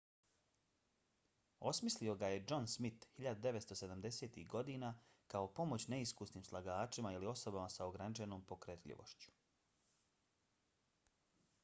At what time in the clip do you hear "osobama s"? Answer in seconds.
7.33-7.79